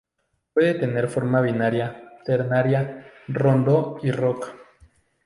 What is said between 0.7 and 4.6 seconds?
tener forma binaria, ternaria, rondó y rock.